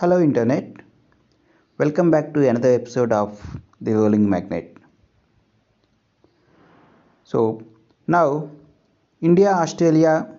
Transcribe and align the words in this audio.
Hello, 0.00 0.20
Internet. 0.20 0.76
Welcome 1.76 2.12
back 2.12 2.32
to 2.34 2.48
another 2.48 2.72
episode 2.72 3.10
of 3.10 3.58
The 3.80 3.94
Rolling 3.94 4.30
Magnet. 4.30 4.76
So, 7.24 7.62
now 8.06 8.48
India 9.20 9.50
Australia 9.50 10.30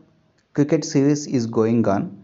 cricket 0.53 0.85
series 0.85 1.27
is 1.27 1.45
going 1.45 1.85
on, 1.89 2.23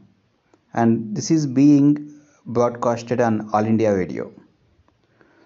and 0.73 1.13
this 1.13 1.29
is 1.29 1.45
being 1.45 2.09
broadcasted 2.45 3.19
on 3.19 3.49
All 3.51 3.65
India 3.65 3.93
Radio. 3.93 4.31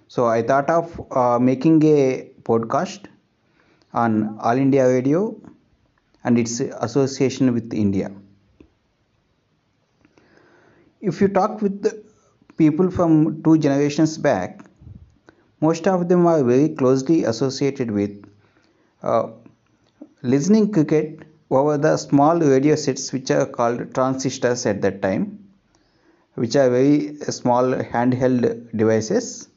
So, 0.07 0.27
I 0.27 0.43
thought 0.43 0.69
of 0.69 1.01
uh, 1.11 1.39
making 1.39 1.81
a 1.85 2.29
podcast 2.43 3.07
on 3.95 4.37
All 4.39 4.57
India 4.57 4.87
Radio 4.87 5.41
and 6.23 6.37
its 6.37 6.59
association 6.59 7.51
with 7.51 7.73
India. 7.73 8.11
If 11.01 11.21
you 11.21 11.29
talk 11.29 11.61
with 11.61 12.03
people 12.57 12.91
from 12.91 13.41
two 13.43 13.57
generations 13.57 14.17
back, 14.17 14.65
most 15.61 15.87
of 15.87 16.09
them 16.09 16.25
are 16.27 16.43
very 16.43 16.69
closely 16.69 17.23
associated 17.23 17.91
with 17.91 18.25
uh, 19.01 19.29
listening 20.21 20.71
cricket 20.73 21.19
over 21.49 21.77
the 21.77 21.95
small 21.95 22.37
radio 22.37 22.75
sets 22.75 23.13
which 23.13 23.31
are 23.31 23.45
called 23.45 23.93
transistors 23.93 24.65
at 24.65 24.81
that 24.81 25.01
time, 25.01 25.49
which 26.35 26.55
are 26.57 26.69
very 26.69 27.15
small 27.15 27.63
handheld 27.63 28.75
devices 28.75 29.47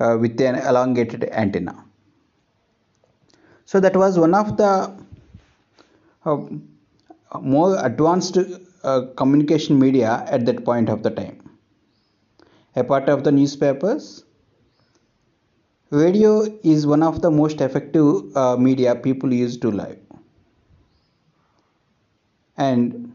uh, 0.00 0.16
with 0.20 0.38
an 0.40 0.56
elongated 0.56 1.24
antenna. 1.32 1.82
So 3.64 3.80
that 3.80 3.96
was 3.96 4.18
one 4.18 4.34
of 4.34 4.58
the 4.58 4.94
uh, 6.26 6.36
more 7.40 7.84
advanced 7.84 8.36
communication 9.16 9.78
media 9.78 10.24
at 10.28 10.46
that 10.46 10.64
point 10.64 10.88
of 10.88 11.02
the 11.02 11.10
time. 11.10 11.38
A 12.74 12.82
part 12.84 13.08
of 13.08 13.22
the 13.22 13.30
newspapers, 13.32 14.24
radio 15.90 16.42
is 16.62 16.86
one 16.86 17.02
of 17.02 17.20
the 17.20 17.30
most 17.30 17.60
effective 17.60 18.36
uh, 18.36 18.56
media 18.56 18.94
people 18.94 19.32
use 19.32 19.56
to 19.58 19.70
live. 19.70 19.98
And 22.56 23.14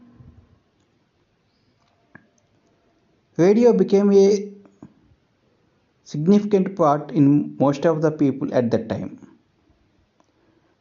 radio 3.36 3.72
became 3.72 4.12
a 4.12 4.52
significant 6.04 6.74
part 6.76 7.10
in 7.10 7.56
most 7.58 7.84
of 7.84 8.00
the 8.00 8.10
people 8.10 8.54
at 8.54 8.70
that 8.70 8.88
time. 8.88 9.18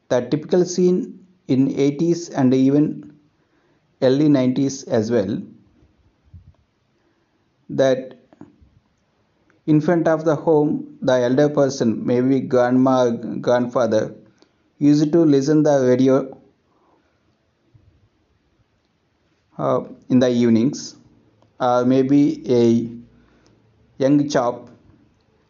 The 0.09 0.22
typical 0.22 0.63
scene 0.66 1.25
in 1.47 1.67
80s 1.69 2.29
and 2.29 2.53
even 2.53 3.06
early 4.02 4.28
90s 4.30 4.84
as 4.84 5.12
well 5.12 5.42
that 7.70 8.17
in 9.66 9.81
front 9.81 10.08
of 10.08 10.23
the 10.26 10.36
home 10.36 10.98
the 11.02 11.14
elder 11.14 11.50
person 11.50 12.06
maybe 12.06 12.40
grandma 12.40 13.09
grandfather 13.48 14.16
used 14.78 15.12
to 15.12 15.20
listen 15.25 15.64
the 15.64 15.75
radio 15.88 16.16
uh, 19.58 19.84
in 20.09 20.20
the 20.20 20.30
evenings 20.30 20.95
or 21.59 21.84
maybe 21.86 22.22
a 22.59 22.90
young 23.98 24.30
chap 24.30 24.56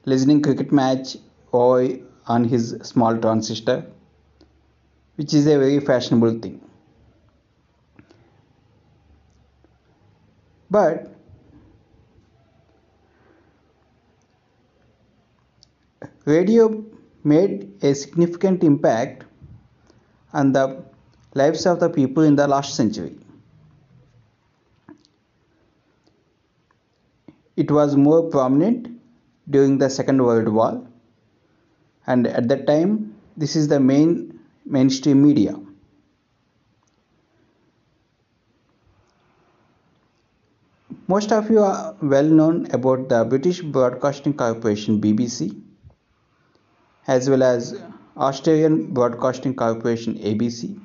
listening 0.05 0.41
cricket 0.41 0.71
match 0.71 1.17
or 1.51 1.87
on 2.27 2.43
his 2.45 2.77
small 2.83 3.17
transistor 3.17 3.85
which 5.17 5.33
is 5.33 5.47
a 5.47 5.57
very 5.57 5.79
fashionable 5.79 6.39
thing 6.39 6.66
but 10.69 11.09
radio 16.25 16.83
made 17.23 17.71
a 17.81 17.93
significant 17.93 18.63
impact 18.63 19.23
on 20.33 20.51
the 20.51 20.83
lives 21.33 21.65
of 21.65 21.79
the 21.79 21.89
people 21.89 22.23
in 22.23 22.35
the 22.35 22.47
last 22.47 22.75
century. 22.75 23.15
It 27.55 27.71
was 27.71 27.95
more 27.95 28.29
prominent 28.29 28.89
during 29.49 29.77
the 29.77 29.89
Second 29.89 30.23
World 30.23 30.49
War, 30.49 30.85
and 32.05 32.27
at 32.27 32.49
that 32.49 32.67
time, 32.67 33.15
this 33.35 33.55
is 33.55 33.67
the 33.67 33.79
main 33.79 34.39
mainstream 34.65 35.23
media. 35.23 35.55
Most 41.09 41.31
of 41.31 41.49
you 41.49 41.59
are 41.59 41.95
well 42.01 42.25
known 42.25 42.69
about 42.71 43.07
the 43.07 43.23
British 43.23 43.61
Broadcasting 43.61 44.33
Corporation 44.33 44.99
BBC 44.99 45.61
as 47.07 47.29
well 47.29 47.43
as 47.43 47.79
Australian 48.17 48.93
Broadcasting 48.93 49.55
Corporation 49.55 50.15
ABC 50.15 50.77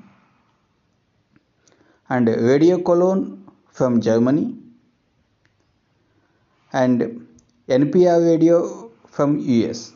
and 2.08 2.28
Radio 2.28 2.80
Cologne 2.80 3.50
from 3.72 4.00
Germany 4.00 4.56
and 6.72 7.26
NPR 7.68 8.24
Radio 8.24 8.92
from 9.08 9.40
US 9.40 9.92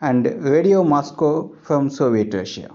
and 0.00 0.24
Radio 0.42 0.82
Moscow 0.82 1.54
from 1.62 1.90
Soviet 1.90 2.32
Russia. 2.32 2.70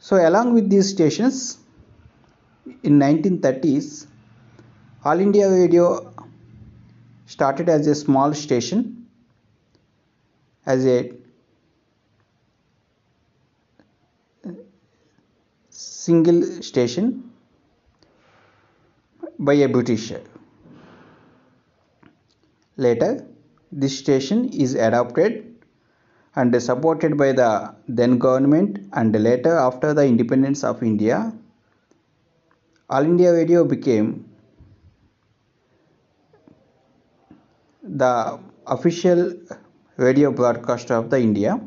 So 0.00 0.16
along 0.16 0.52
with 0.52 0.68
these 0.68 0.90
stations 0.90 1.63
in 2.82 2.98
1930s 2.98 4.06
All 5.04 5.20
India 5.20 5.50
Radio 5.50 6.14
started 7.26 7.68
as 7.68 7.86
a 7.86 7.94
small 7.94 8.32
station 8.32 9.06
as 10.66 10.86
a 10.86 11.12
single 15.70 16.42
station 16.62 17.30
by 19.38 19.54
a 19.54 19.68
Britisher. 19.68 20.22
Later, 22.76 23.26
this 23.72 23.98
station 23.98 24.48
is 24.48 24.74
adopted 24.74 25.54
and 26.36 26.62
supported 26.62 27.16
by 27.16 27.32
the 27.32 27.74
then 27.88 28.18
government 28.18 28.78
and 28.92 29.12
later 29.22 29.56
after 29.56 29.92
the 29.94 30.04
independence 30.04 30.64
of 30.64 30.82
India, 30.82 31.32
All 32.90 33.04
India 33.04 33.32
Radio 33.32 33.64
became 33.64 34.28
the 37.82 38.38
official 38.66 39.32
radio 39.96 40.30
broadcaster 40.30 40.94
of 40.94 41.10
the 41.10 41.18
India 41.18 41.60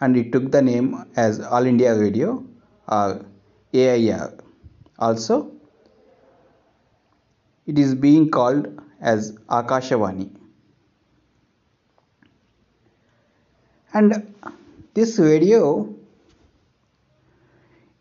and 0.00 0.16
it 0.16 0.32
took 0.32 0.50
the 0.50 0.60
name 0.60 1.04
as 1.16 1.40
All 1.40 1.64
India 1.64 1.98
Radio 1.98 2.44
or 2.88 3.24
AIR. 3.72 4.38
Also, 4.98 5.52
it 7.66 7.78
is 7.78 7.94
being 7.94 8.30
called 8.30 8.80
as 9.00 9.32
Akashavani. 9.48 10.30
And 13.94 14.34
this 14.94 15.18
radio 15.18 15.94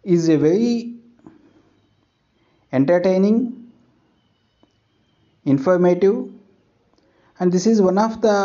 is 0.03 0.27
a 0.29 0.37
very 0.37 0.94
entertaining, 2.75 3.71
informative, 5.45 6.29
and 7.39 7.51
this 7.51 7.65
is 7.65 7.81
one 7.81 7.97
of 7.97 8.21
the 8.21 8.37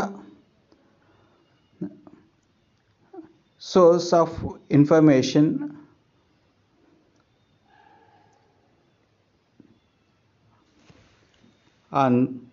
source 3.59 4.13
of 4.13 4.59
information 4.71 5.77
on 11.93 12.47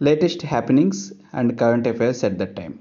latest 0.00 0.42
happenings 0.42 1.12
and 1.32 1.58
current 1.58 1.86
affairs 1.86 2.24
at 2.24 2.38
that 2.38 2.56
time. 2.56 2.78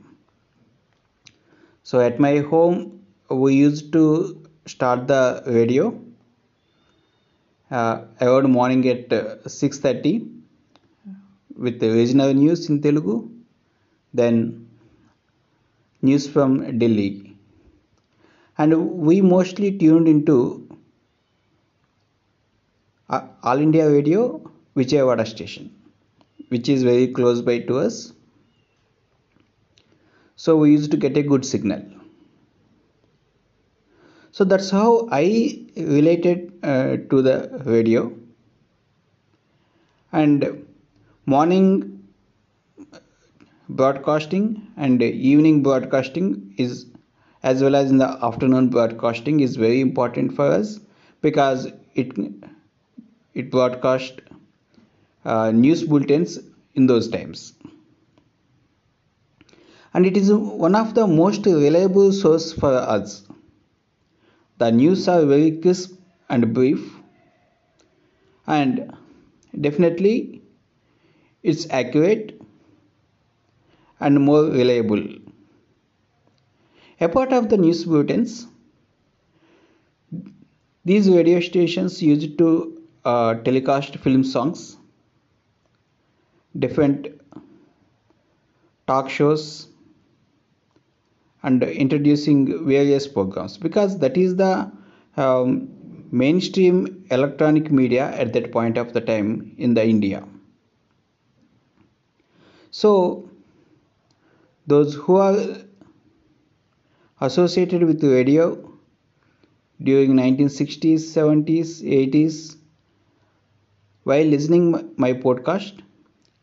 So 1.84 2.00
at 2.00 2.20
my 2.20 2.38
home 2.40 3.04
we 3.30 3.56
used 3.56 3.92
to 3.94 4.48
start 4.66 5.08
the 5.08 5.44
radio 5.46 6.00
uh, 7.72 8.06
around 8.20 8.52
morning 8.52 8.88
at 8.88 9.10
6:30 9.10 10.30
with 11.58 11.80
the 11.80 11.90
regional 11.90 12.34
news 12.34 12.70
in 12.70 12.82
Telugu, 12.82 13.30
then 14.14 14.68
news 16.02 16.28
from 16.28 16.78
Delhi. 16.80 17.36
And 18.58 18.92
we 19.08 19.22
mostly 19.22 19.78
tuned 19.78 20.08
into 20.08 20.68
All 23.10 23.60
India 23.60 23.90
Radio 23.90 24.22
Vijayawada 24.76 25.26
station, 25.28 25.72
which 26.50 26.68
is 26.70 26.84
very 26.84 27.08
close 27.08 27.42
by 27.42 27.60
to 27.60 27.78
us. 27.80 28.14
So 30.36 30.58
we 30.58 30.72
used 30.72 30.92
to 30.92 30.98
get 30.98 31.18
a 31.18 31.24
good 31.24 31.46
signal. 31.46 31.84
So 34.32 34.44
that's 34.44 34.70
how 34.70 35.08
I 35.12 35.66
related 35.78 36.54
uh, 36.64 36.98
to 37.10 37.22
the 37.22 37.62
radio. 37.66 38.14
And 40.12 40.66
morning 41.26 42.04
broadcasting 43.70 44.68
and 44.78 45.02
evening 45.02 45.64
broadcasting 45.64 46.54
is 46.58 46.86
as 47.44 47.64
well 47.64 47.76
as 47.76 47.90
in 47.90 47.98
the 47.98 48.10
afternoon 48.24 48.70
broadcasting 48.70 49.40
is 49.40 49.56
very 49.56 49.82
important 49.82 50.36
for 50.36 50.46
us 50.46 50.80
because 51.22 51.68
it 51.96 52.12
it 53.34 53.50
broadcast 53.52 54.22
uh, 55.26 55.52
news 55.52 55.84
bulletins 55.84 56.40
in 56.76 56.88
those 56.88 57.10
times. 57.10 57.54
And 59.94 60.06
it 60.06 60.18
is 60.18 60.34
one 60.34 60.76
of 60.76 60.96
the 60.96 61.08
most 61.08 61.46
reliable 61.46 62.12
source 62.12 62.52
for 62.52 62.74
us 62.74 63.24
the 64.62 64.72
news 64.72 65.08
are 65.08 65.26
very 65.26 65.52
crisp 65.62 65.94
and 66.30 66.54
brief 66.54 66.82
and 68.48 68.82
definitely 69.66 70.42
it's 71.44 71.68
accurate 71.70 72.40
and 74.00 74.20
more 74.20 74.44
reliable. 74.44 75.04
Apart 77.00 77.34
of 77.34 77.50
the 77.50 77.58
news 77.58 77.84
bulletins, 77.86 78.48
these 80.86 81.10
radio 81.10 81.40
stations 81.40 82.02
used 82.04 82.38
to 82.38 82.50
uh, 83.06 83.34
telecast 83.36 83.98
film 83.98 84.24
songs, 84.24 84.78
different 86.58 87.08
talk 88.88 89.10
shows, 89.10 89.71
and 91.44 91.64
introducing 91.64 92.66
various 92.68 93.08
programs 93.08 93.58
because 93.58 94.00
that 94.00 94.18
is 94.18 94.36
the 94.36 94.72
um, 95.18 95.70
mainstream 96.12 97.06
electronic 97.12 97.72
media 97.72 98.12
at 98.12 98.34
that 98.34 98.52
point 98.52 98.78
of 98.78 98.94
the 98.94 99.02
time 99.02 99.54
in 99.58 99.74
the 99.74 99.86
India. 99.86 100.24
So 102.72 103.30
those 104.68 104.96
who 104.96 105.16
are 105.18 105.38
associated 107.22 107.84
with 107.84 108.04
radio 108.04 108.46
during 109.84 110.16
1960s 110.16 111.12
70s 111.12 111.84
80s 111.84 112.58
while 114.04 114.26
listening 114.26 114.94
my 114.98 115.14
podcast 115.14 115.82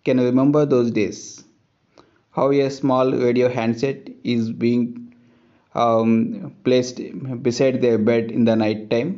can 0.04 0.18
remember 0.20 0.66
those 0.66 0.90
days 0.90 1.44
how 2.38 2.50
a 2.52 2.70
small 2.70 3.10
radio 3.12 3.48
handset 3.48 4.08
is 4.22 4.50
being 4.64 4.82
um, 5.74 6.54
placed 6.64 7.00
beside 7.42 7.80
their 7.82 7.98
bed 7.98 8.30
in 8.30 8.44
the 8.44 8.54
night 8.54 8.88
time 8.90 9.10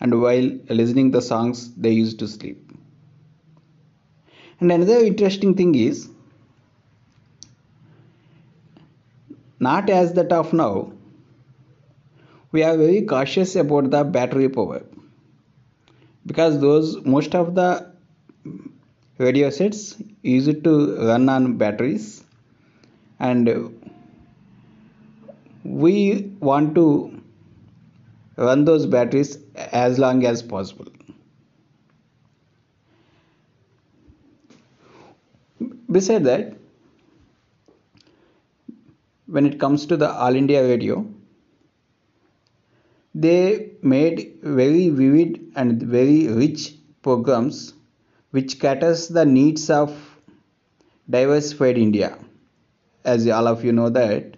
and 0.00 0.20
while 0.22 0.48
listening 0.80 1.10
the 1.10 1.20
songs 1.20 1.74
they 1.74 1.90
used 1.90 2.18
to 2.18 2.26
sleep. 2.26 2.72
And 4.60 4.72
another 4.72 5.04
interesting 5.04 5.54
thing 5.54 5.74
is 5.74 6.08
not 9.60 9.90
as 9.90 10.14
that 10.14 10.32
of 10.32 10.52
now 10.52 10.92
we 12.50 12.62
are 12.62 12.76
very 12.76 13.02
cautious 13.02 13.56
about 13.56 13.90
the 13.90 14.04
battery 14.04 14.48
power 14.48 14.82
because 16.26 16.60
those 16.60 16.96
most 17.04 17.34
of 17.34 17.54
the 17.54 17.70
radio 19.18 19.50
sets 19.50 19.96
used 20.22 20.64
to 20.64 20.96
run 21.06 21.28
on 21.28 21.56
batteries. 21.56 22.24
And 23.18 23.78
we 25.64 26.32
want 26.40 26.74
to 26.74 27.22
run 28.36 28.64
those 28.64 28.86
batteries 28.86 29.38
as 29.54 29.98
long 29.98 30.24
as 30.26 30.42
possible. 30.42 30.86
Beside 35.90 36.24
that 36.24 36.56
when 39.26 39.46
it 39.46 39.60
comes 39.60 39.86
to 39.86 39.96
the 39.96 40.10
All 40.10 40.34
India 40.34 40.62
Radio, 40.66 41.06
they 43.14 43.72
made 43.82 44.38
very 44.42 44.88
vivid 44.88 45.52
and 45.54 45.82
very 45.82 46.28
rich 46.28 46.74
programs 47.02 47.74
which 48.32 48.58
caters 48.60 49.08
the 49.08 49.24
needs 49.24 49.70
of 49.70 49.96
diversified 51.08 51.78
India. 51.78 52.18
As 53.04 53.26
all 53.28 53.46
of 53.46 53.64
you 53.64 53.72
know 53.72 53.88
that 53.90 54.36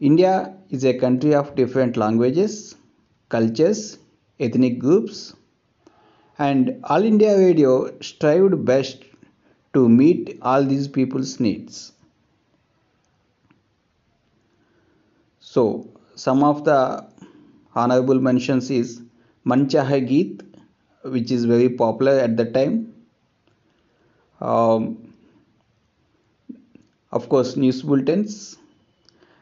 India 0.00 0.56
is 0.70 0.84
a 0.84 0.98
country 0.98 1.34
of 1.34 1.54
different 1.54 1.96
languages, 1.96 2.74
cultures, 3.28 3.98
ethnic 4.40 4.78
groups, 4.78 5.34
and 6.38 6.80
All 6.84 7.04
India 7.04 7.36
Radio 7.38 7.72
strived 8.00 8.64
best 8.64 9.04
to 9.74 9.88
meet 9.88 10.38
all 10.42 10.64
these 10.64 10.88
people's 10.88 11.38
needs. 11.40 11.92
So 15.40 15.88
some 16.14 16.42
of 16.42 16.64
the 16.64 17.06
honorable 17.74 18.20
mentions 18.20 18.70
is 18.70 19.02
Manchahe 19.46 20.08
Geet, 20.08 20.42
which 21.04 21.30
is 21.30 21.44
very 21.44 21.68
popular 21.68 22.12
at 22.12 22.36
the 22.36 22.44
time. 22.44 22.94
Um, 24.40 25.12
of 27.10 27.28
course, 27.28 27.56
news 27.56 27.82
bulletins. 27.82 28.56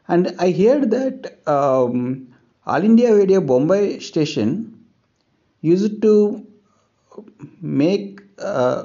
And 0.09 0.35
I 0.39 0.51
heard 0.51 0.91
that 0.91 1.39
um, 1.49 2.35
All 2.67 2.83
India 2.83 3.15
Radio 3.15 3.41
Bombay 3.41 4.01
station 4.01 4.85
used 5.61 6.03
to 6.03 6.47
make 7.61 8.21
uh, 8.39 8.85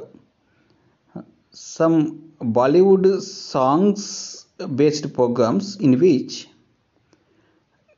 some 1.51 2.31
Bollywood 2.39 3.21
songs 3.21 4.45
based 4.75 5.13
programs 5.13 5.77
in 5.77 5.99
which 5.99 6.47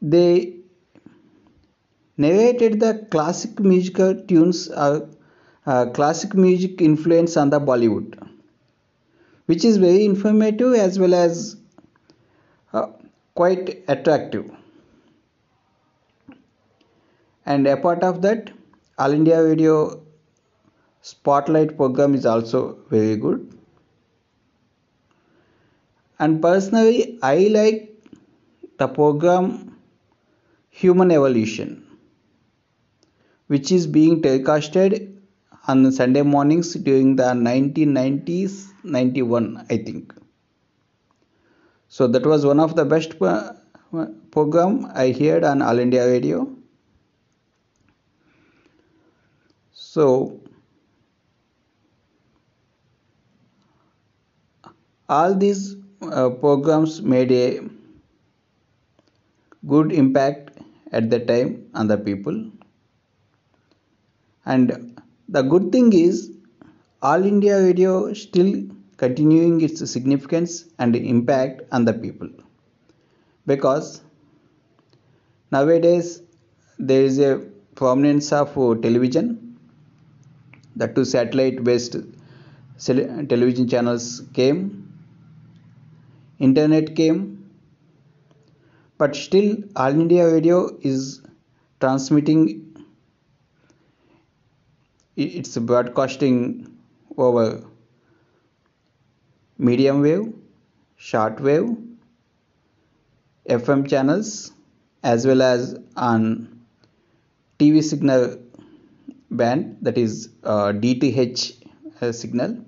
they 0.02 0.57
narrated 2.18 2.80
the 2.80 3.06
classic 3.12 3.60
musical 3.60 4.16
tunes 4.30 4.70
or 4.70 5.10
uh, 5.66 5.86
classic 5.88 6.34
music 6.34 6.82
influence 6.82 7.38
on 7.38 7.50
the 7.50 7.60
bollywood 7.60 8.18
which 9.48 9.64
is 9.66 9.78
very 9.78 10.06
informative 10.06 10.74
as 10.76 11.00
well 11.00 11.14
as 11.14 11.56
uh, 12.74 12.88
quite 13.34 13.84
attractive. 13.88 14.52
And 17.46 17.66
apart 17.66 18.04
of 18.04 18.22
that 18.24 18.52
all 18.98 19.14
india 19.18 19.42
radio 19.44 19.76
spotlight 21.02 21.78
program 21.78 22.16
is 22.16 22.26
also 22.26 22.78
very 22.90 23.16
good. 23.16 23.54
And 26.20 26.42
personally 26.42 27.20
i 27.24 27.36
like 27.60 27.84
the 28.78 28.88
program 28.88 29.78
Human 30.70 31.12
Evolution, 31.12 31.87
which 33.48 33.72
is 33.72 33.88
being 33.88 34.22
telecasted 34.22 35.14
on 35.68 35.92
Sunday 35.92 36.22
mornings 36.22 36.74
during 36.74 37.16
the 37.16 37.24
1990s 37.24 38.68
91, 38.84 39.66
I 39.70 39.78
think. 39.78 40.14
So 41.90 42.08
that 42.08 42.26
was 42.26 42.46
one 42.46 42.60
of 42.60 42.76
the 42.76 42.86
best 42.86 43.18
program 44.32 44.92
I 44.94 45.12
heard 45.12 45.44
on 45.44 45.62
All 45.62 45.80
India 45.80 46.06
Radio. 46.06 46.54
So 49.72 50.42
all 55.10 55.34
these 55.34 55.76
uh, 56.02 56.30
programs 56.30 57.02
made 57.02 57.32
a 57.32 57.62
good 59.66 59.92
impact 59.92 60.58
at 60.92 61.10
the 61.10 61.20
time 61.20 61.70
on 61.74 61.88
the 61.88 61.98
people 61.98 62.52
and 64.54 64.74
the 65.36 65.42
good 65.54 65.72
thing 65.76 65.88
is 66.08 66.18
all 67.10 67.24
india 67.34 67.56
radio 67.68 67.94
still 68.26 68.52
continuing 69.02 69.56
its 69.68 69.80
significance 69.96 70.66
and 70.80 70.96
impact 70.96 71.62
on 71.72 71.86
the 71.86 71.94
people. 71.94 72.30
Because 73.46 74.02
nowadays 75.52 76.22
there 76.80 77.04
is 77.04 77.20
a 77.20 77.38
prominence 77.76 78.32
of 78.32 78.54
television. 78.82 79.58
The 80.76 80.88
two 80.88 81.06
satellite 81.06 81.64
based 81.64 81.96
television 82.80 83.68
channels 83.68 84.24
came. 84.34 84.60
Internet 86.40 86.96
came. 86.96 87.22
But 88.98 89.16
still 89.16 89.56
all 89.76 90.02
india 90.06 90.32
radio 90.34 90.60
is 90.82 91.22
transmitting 91.80 92.42
it's 95.18 95.58
broadcasting 95.58 96.38
over 97.18 97.46
medium 99.58 100.02
wave 100.02 100.26
short 100.96 101.40
wave 101.48 101.70
fm 103.58 103.88
channels 103.94 104.52
as 105.04 105.26
well 105.26 105.42
as 105.42 105.76
on 105.96 106.24
TV 107.60 107.84
signal 107.84 108.38
band 109.32 109.78
that 109.82 109.98
is 109.98 110.30
uh, 110.44 110.72
DTH 110.84 111.64
uh, 112.02 112.12
signal 112.12 112.64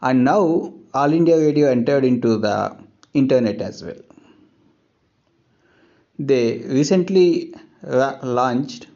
and 0.00 0.24
now 0.24 0.72
All 0.94 1.12
India 1.12 1.36
Radio 1.36 1.68
entered 1.68 2.04
into 2.04 2.38
the 2.38 2.76
internet 3.12 3.60
as 3.60 3.82
well. 3.84 4.00
They 6.18 6.58
recently 6.58 7.54
launched 7.82 8.86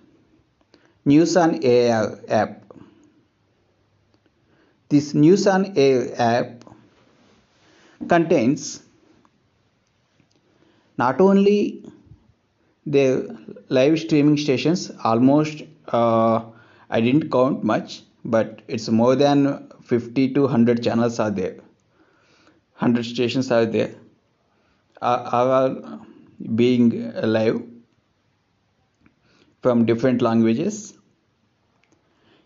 News 1.05 1.37
on 1.37 1.63
Air 1.63 2.21
app. 2.29 2.63
This 4.91 5.15
News 5.15 5.47
on 5.47 5.73
Air 5.77 6.13
app 6.21 6.65
contains 8.09 8.83
not 10.99 11.21
only 11.21 11.83
the 12.85 13.39
live 13.69 13.99
streaming 13.99 14.37
stations, 14.37 14.91
almost 15.03 15.63
uh, 15.89 16.43
I 16.91 17.01
didn't 17.01 17.31
count 17.31 17.65
much, 17.65 18.03
but 18.25 18.61
it's 18.69 18.89
more 18.89 19.17
than 19.17 19.69
50 19.83 20.35
to 20.35 20.43
100 20.43 20.83
channels 20.83 21.19
are 21.19 21.31
there, 21.31 21.55
100 22.79 23.05
stations 23.05 23.51
are 23.51 23.65
there, 23.65 23.95
are, 25.01 25.19
are 25.19 26.01
being 26.55 27.13
live 27.23 27.70
from 29.63 29.87
different 29.87 30.23
languages. 30.23 30.95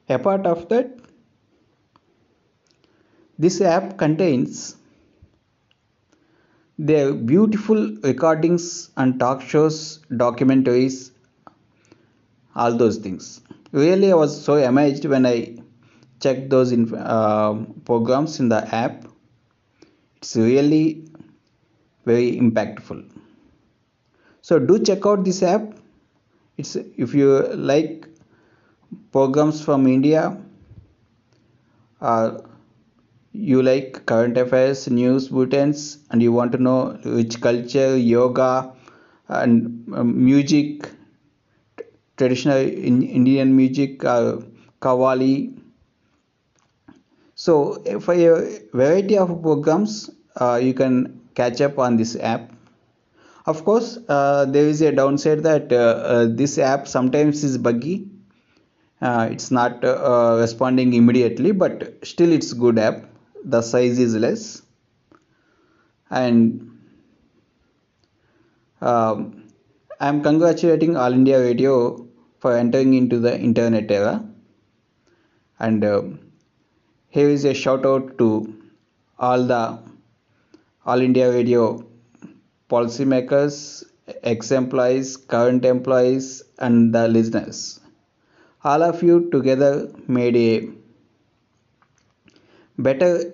Apart 0.09 0.47
of 0.47 0.69
that, 0.69 0.99
this 3.39 3.61
app 3.61 3.97
contains 3.99 4.77
their 6.79 7.13
beautiful 7.15 7.97
recordings 8.03 8.91
and 8.97 9.19
talk 9.19 9.41
shows, 9.41 10.01
documentaries, 10.11 11.13
all 12.55 12.77
those 12.77 12.99
things. 12.99 13.41
Really, 13.73 14.11
I 14.13 14.15
was 14.15 14.45
so 14.45 14.55
amazed 14.57 15.05
when 15.05 15.27
I 15.27 15.57
checked 16.21 16.51
those 16.51 16.73
in, 16.73 16.95
uh, 16.95 17.65
programs 17.85 18.41
in 18.41 18.49
the 18.49 18.75
app. 18.75 19.07
It's 20.17 20.37
really 20.37 21.09
very 22.05 22.39
impactful. 22.39 23.11
So 24.43 24.59
do 24.59 24.79
check 24.79 25.07
out 25.07 25.25
this 25.25 25.43
app. 25.43 25.79
It's 26.57 26.75
if 26.75 27.15
you 27.15 27.43
like 27.55 28.09
programs 29.13 29.63
from 29.65 29.87
India. 29.87 30.37
Uh, 32.01 32.39
you 33.33 33.63
like 33.63 34.07
current 34.07 34.37
affairs, 34.39 34.89
news 34.91 35.29
bulletins, 35.29 35.99
and 36.11 36.23
you 36.23 36.33
want 36.33 36.53
to 36.53 36.59
know 36.59 36.99
which 37.05 37.41
culture, 37.41 37.97
yoga, 37.97 38.73
and 39.29 39.93
um, 39.95 40.25
music, 40.25 40.91
traditional 42.17 42.59
Indian 42.59 43.55
music, 43.57 44.05
uh. 44.05 44.37
So, 47.37 47.75
for 48.01 48.15
a 48.15 48.61
variety 48.73 49.17
of 49.19 49.41
programs, 49.41 50.11
uh, 50.37 50.59
you 50.63 50.75
can 50.75 51.21
catch 51.37 51.61
up 51.61 51.79
on 51.79 51.97
this 51.97 52.17
app. 52.17 52.54
Of 53.47 53.65
course, 53.65 53.99
uh, 54.09 54.47
there 54.47 54.67
is 54.67 54.81
a 54.83 54.93
downside 54.93 55.43
that 55.45 55.73
uh, 55.73 55.77
uh, 55.77 56.27
this 56.31 56.59
app 56.59 56.89
sometimes 56.89 57.45
is 57.45 57.59
buggy. 57.59 58.09
Uh, 59.01 59.29
it's 59.31 59.51
not 59.51 59.83
responding 60.39 60.95
immediately, 60.95 61.53
but 61.53 61.99
still 62.07 62.33
it's 62.33 62.53
good 62.55 62.79
app. 62.79 63.05
The 63.45 63.61
size 63.61 63.99
is 63.99 64.15
less. 64.15 64.63
And 66.11 66.71
um, 68.81 69.45
I 70.01 70.09
am 70.09 70.23
congratulating 70.23 70.97
All 70.97 71.13
India 71.13 71.39
Radio 71.39 72.09
for 72.39 72.57
entering 72.57 72.95
into 72.95 73.19
the 73.19 73.39
internet 73.39 73.91
era. 73.91 74.27
And 75.59 75.85
uh, 75.85 76.03
here 77.09 77.29
is 77.29 77.45
a 77.45 77.53
shout 77.55 77.85
out 77.85 78.17
to 78.19 78.63
all 79.19 79.45
the 79.45 79.79
All 80.87 81.01
India 81.01 81.31
Radio 81.31 81.87
policymakers, 82.71 83.85
ex 84.23 84.51
employees, 84.53 85.17
current 85.17 85.65
employees, 85.65 86.43
and 86.59 86.95
the 86.95 87.09
listeners. 87.09 87.81
All 88.65 88.83
of 88.83 89.03
you 89.03 89.31
together 89.31 89.91
made 90.09 90.37
a 90.37 90.69
better 92.79 93.33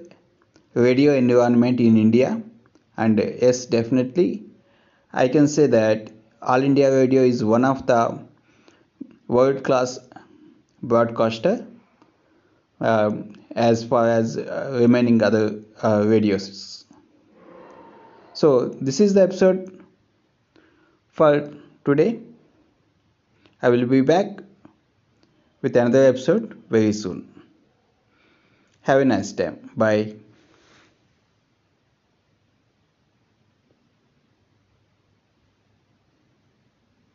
radio 0.75 1.13
environment 1.15 1.81
in 1.81 1.97
India 1.97 2.43
and 2.97 3.19
yes 3.19 3.67
definitely 3.67 4.45
I 5.13 5.29
can 5.29 5.49
say 5.49 5.67
that 5.69 6.11
All 6.43 6.63
India 6.63 6.91
Radio 6.95 7.23
is 7.23 7.45
one 7.45 7.65
of 7.65 7.87
the 7.87 8.03
world 9.29 9.63
class 9.65 9.99
broadcaster 10.83 11.67
uh, 12.81 13.13
as 13.55 13.85
far 13.85 14.09
as 14.09 14.37
uh, 14.37 14.77
remaining 14.81 15.23
other 15.23 15.61
uh, 15.83 16.05
radios. 16.07 16.80
So 18.41 18.69
this 18.81 19.01
is 19.01 19.13
the 19.13 19.23
episode 19.23 19.85
for 21.09 21.53
today. 21.85 22.21
I 23.61 23.69
will 23.69 23.85
be 23.85 24.01
back 24.01 24.29
with 25.61 25.77
another 25.77 26.05
episode 26.07 26.57
very 26.71 26.95
soon. 26.95 27.29
Have 28.81 29.03
a 29.03 29.05
nice 29.05 29.33
time. 29.33 29.59
Bye. 29.77 30.15